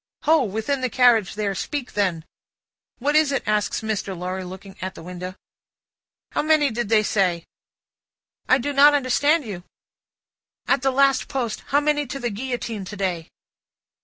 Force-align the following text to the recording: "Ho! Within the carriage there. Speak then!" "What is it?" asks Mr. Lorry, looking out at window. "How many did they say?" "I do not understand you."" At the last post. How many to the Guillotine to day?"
"Ho! 0.23 0.41
Within 0.45 0.81
the 0.81 0.89
carriage 0.89 1.35
there. 1.35 1.53
Speak 1.53 1.91
then!" 1.93 2.25
"What 2.97 3.15
is 3.15 3.31
it?" 3.31 3.43
asks 3.45 3.81
Mr. 3.81 4.17
Lorry, 4.17 4.43
looking 4.43 4.75
out 4.81 4.97
at 4.97 5.03
window. 5.03 5.35
"How 6.31 6.41
many 6.41 6.71
did 6.71 6.89
they 6.89 7.03
say?" 7.03 7.45
"I 8.49 8.57
do 8.57 8.73
not 8.73 8.95
understand 8.95 9.45
you."" 9.45 9.63
At 10.67 10.81
the 10.81 10.89
last 10.89 11.27
post. 11.27 11.65
How 11.67 11.79
many 11.81 12.07
to 12.07 12.19
the 12.19 12.31
Guillotine 12.31 12.83
to 12.85 12.95
day?" 12.97 13.29